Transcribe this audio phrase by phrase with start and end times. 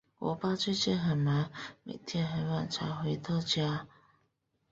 [0.17, 1.51] 我爸最近很忙，
[1.83, 3.85] 每天很晚才回到家。